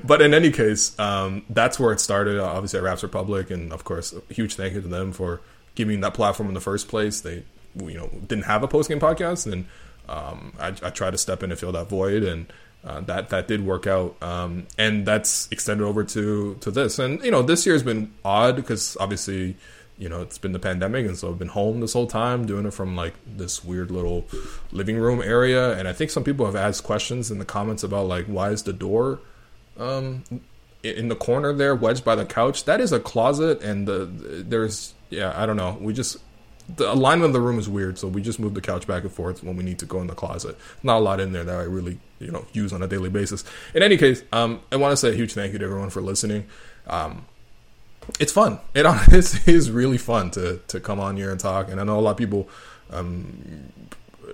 [0.04, 2.38] but in any case, um, that's where it started.
[2.40, 3.50] Obviously at Raps Republic.
[3.50, 5.40] And of course, a huge thank you to them for
[5.74, 7.20] giving that platform in the first place.
[7.20, 7.44] They,
[7.76, 9.66] you know, didn't have a post game podcast and,
[10.08, 12.50] um, I, I tried to step in and fill that void and,
[12.84, 16.98] uh, that that did work out, um, and that's extended over to to this.
[16.98, 19.56] And you know, this year has been odd because obviously,
[19.98, 22.66] you know, it's been the pandemic, and so I've been home this whole time doing
[22.66, 24.26] it from like this weird little
[24.70, 25.76] living room area.
[25.76, 28.62] And I think some people have asked questions in the comments about like why is
[28.62, 29.18] the door
[29.76, 30.22] um,
[30.82, 32.64] in the corner there, wedged by the couch?
[32.64, 35.76] That is a closet, and the there's yeah, I don't know.
[35.80, 36.18] We just
[36.76, 39.12] the alignment of the room is weird, so we just move the couch back and
[39.12, 40.56] forth when we need to go in the closet.
[40.82, 43.42] Not a lot in there that I really, you know, use on a daily basis.
[43.74, 46.02] In any case, um, I want to say a huge thank you to everyone for
[46.02, 46.46] listening.
[46.86, 47.26] Um,
[48.18, 48.58] it's fun.
[48.74, 48.86] It
[49.48, 51.70] is really fun to to come on here and talk.
[51.70, 52.48] And I know a lot of people
[52.90, 53.70] um,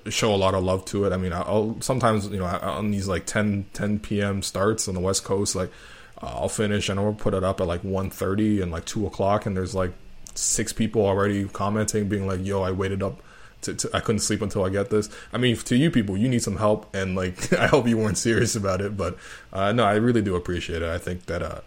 [0.08, 1.12] show a lot of love to it.
[1.12, 4.42] I mean, I'll sometimes you know on these like 10, 10 p.m.
[4.42, 5.70] starts on the West Coast, like
[6.18, 9.56] I'll finish and I'll put it up at like 1.30 and like two o'clock, and
[9.56, 9.92] there's like
[10.34, 13.20] six people already commenting, being like, "Yo, I waited up."
[13.62, 15.08] To, to, I couldn't sleep until I get this.
[15.32, 18.18] I mean, to you people, you need some help, and like, I hope you weren't
[18.18, 19.16] serious about it, but
[19.54, 20.88] uh, no, I really do appreciate it.
[20.88, 21.60] I think that uh,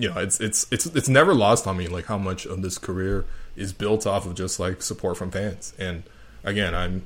[0.00, 2.78] you know, it's it's it's it's never lost on me like how much of this
[2.78, 5.74] career is built off of just like support from fans.
[5.78, 6.04] And
[6.42, 7.04] again, I'm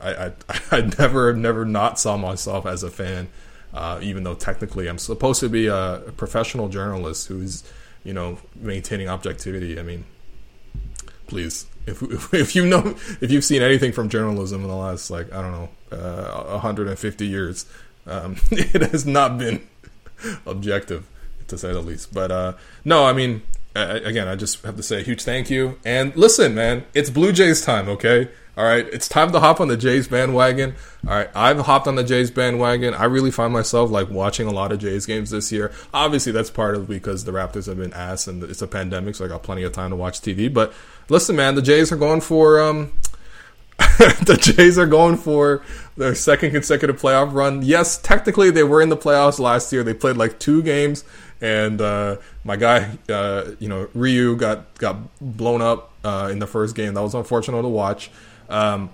[0.00, 0.32] I I,
[0.70, 3.26] I never never not saw myself as a fan,
[3.74, 7.64] uh, even though technically I'm supposed to be a professional journalist who's
[8.04, 9.78] you know maintaining objectivity.
[9.78, 10.04] I mean,
[11.26, 11.66] please.
[11.84, 15.32] If, if, if you know if you've seen anything from journalism in the last like
[15.32, 17.66] I don't know uh, 150 years,
[18.06, 19.66] um, it has not been
[20.46, 21.08] objective
[21.52, 22.12] to say the least.
[22.12, 23.42] But uh, no, I mean,
[23.74, 25.78] again, I just have to say a huge thank you.
[25.84, 27.88] And listen, man, it's Blue Jays time.
[27.88, 30.74] Okay, all right, it's time to hop on the Jays bandwagon.
[31.06, 32.92] All right, I've hopped on the Jays bandwagon.
[32.92, 35.72] I really find myself like watching a lot of Jays games this year.
[35.94, 39.24] Obviously, that's part of because the Raptors have been ass and it's a pandemic, so
[39.24, 40.52] I got plenty of time to watch TV.
[40.52, 40.74] But
[41.08, 42.92] listen, man, the Jays are going for um,
[43.78, 45.62] the Jays are going for
[45.96, 47.62] their second consecutive playoff run.
[47.62, 49.82] Yes, technically they were in the playoffs last year.
[49.82, 51.04] They played like two games,
[51.42, 56.46] and uh, my guy, uh, you know, Ryu got got blown up uh, in the
[56.46, 56.94] first game.
[56.94, 58.10] That was unfortunate to watch.
[58.48, 58.90] Um,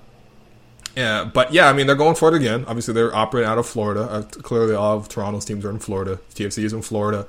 [0.97, 2.65] yeah, but yeah, I mean, they're going for it again.
[2.67, 4.01] Obviously, they're operating out of Florida.
[4.01, 6.19] Uh, clearly, all of Toronto's teams are in Florida.
[6.35, 7.29] TFC is in Florida.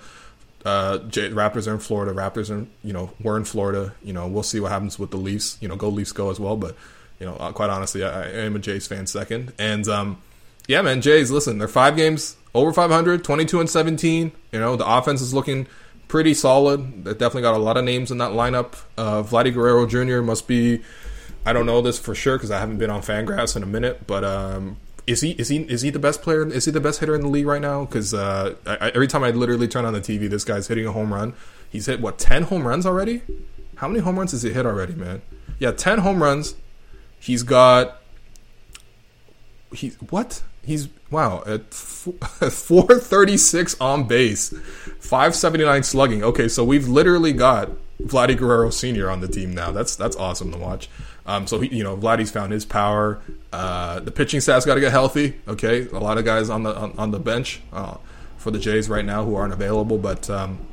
[0.66, 2.14] Uh, J- Raptors are in Florida.
[2.14, 3.94] Raptors are, you know, we're in Florida.
[4.02, 5.58] You know, we'll see what happens with the Leafs.
[5.62, 6.56] You know, go Leafs, go as well.
[6.56, 6.76] But
[7.20, 9.52] you know, uh, quite honestly, I, I, am a Jays fan second.
[9.60, 10.22] And um,
[10.68, 11.30] yeah, man, Jays.
[11.30, 14.32] Listen, they're five games over 500, 22 and 17.
[14.52, 15.68] You know, the offense is looking
[16.08, 17.06] pretty solid.
[17.06, 18.76] They definitely got a lot of names in that lineup.
[18.98, 20.22] Uh, Vladdy Guerrero Jr.
[20.22, 20.82] must be
[21.46, 24.06] I don't know this for sure because I haven't been on Fangraphs in a minute,
[24.06, 24.78] but um,
[25.08, 26.46] is he is he is he the best player?
[26.48, 27.86] Is he the best hitter in the league right now?
[27.86, 31.14] Because uh, every time I literally turn on the TV, this guy's hitting a home
[31.14, 31.34] run.
[31.70, 33.22] He's hit what ten home runs already?
[33.78, 35.22] How many home runs has he hit already, man?
[35.60, 36.56] Yeah, ten home runs.
[37.20, 37.99] He's got.
[39.74, 40.42] He's what?
[40.64, 44.54] He's wow at four thirty six on base,
[45.00, 46.24] five seventy nine slugging.
[46.24, 49.72] Okay, so we've literally got Vladdy Guerrero Senior on the team now.
[49.72, 50.90] That's that's awesome to watch.
[51.26, 53.22] Um, so he, you know, Vladdy's found his power.
[53.54, 55.36] Uh, the pitching staff's got to get healthy.
[55.48, 57.98] Okay, a lot of guys on the on, on the bench uh,
[58.38, 60.66] for the Jays right now who aren't available, but um,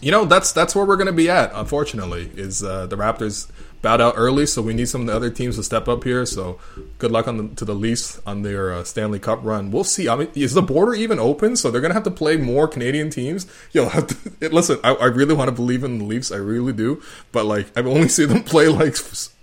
[0.00, 1.50] you know that's that's where we're going to be at.
[1.54, 3.50] Unfortunately, is uh, the Raptors
[3.82, 6.26] bowed out early, so we need some of the other teams to step up here.
[6.26, 6.58] So
[6.98, 9.70] good luck on the, to the Leafs on their uh, Stanley Cup run.
[9.70, 10.08] We'll see.
[10.08, 11.56] I mean, is the border even open?
[11.56, 13.46] So they're gonna have to play more Canadian teams.
[13.72, 14.78] You'll have to listen.
[14.82, 16.32] I, I really want to believe in the Leafs.
[16.32, 17.02] I really do,
[17.32, 18.96] but like I've only seen them play like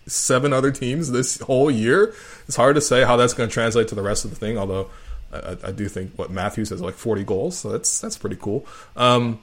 [0.07, 2.13] seven other teams this whole year.
[2.47, 4.57] It's hard to say how that's going to translate to the rest of the thing.
[4.57, 4.89] Although
[5.31, 8.65] I, I, do think what Matthews has like 40 goals, so that's that's pretty cool.
[8.95, 9.41] Um,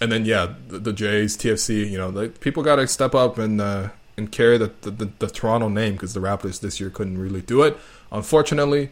[0.00, 3.60] and then yeah, the, the, Jays, TFC, you know, people got to step up and
[3.60, 3.88] uh,
[4.18, 7.40] and carry the, the, the, the Toronto name because the Raptors this year couldn't really
[7.40, 7.78] do it,
[8.12, 8.90] unfortunately.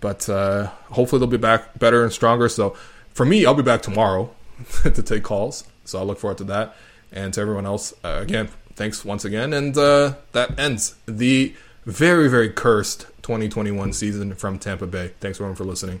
[0.00, 2.48] But uh, hopefully they'll be back better and stronger.
[2.50, 2.76] So
[3.14, 4.30] for me, I'll be back tomorrow
[4.82, 5.64] to take calls.
[5.84, 6.76] So I look forward to that.
[7.10, 9.52] And to everyone else, uh, again, thanks once again.
[9.52, 11.54] And uh, that ends the
[11.86, 15.12] very, very cursed 2021 season from Tampa Bay.
[15.20, 16.00] Thanks everyone for listening.